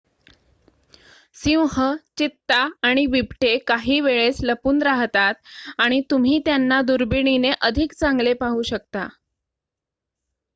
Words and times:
सिंह 1.37 1.73
चित्ता 2.17 2.57
आणि 2.83 3.05
बिबटे 3.07 3.57
काही 3.67 3.99
वेळेस 3.99 4.37
लपून 4.43 4.81
राहतात 4.81 5.33
आणि 5.77 6.01
तुम्ही 6.11 6.39
त्यांना 6.45 6.81
दुर्बिणीने 6.81 7.51
अधिक 7.61 7.93
चांगले 7.93 8.33
पाहू 8.33 8.61
शकता 8.63 9.07